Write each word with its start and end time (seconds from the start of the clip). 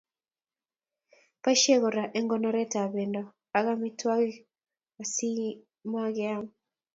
Boishei 1.41 1.81
kora 1.83 2.03
eng 2.17 2.27
konoret 2.31 2.73
ab 2.81 2.89
bendo 2.95 3.21
ak 3.57 3.65
amitwokik 3.73 4.35
asimangemak 5.01 6.47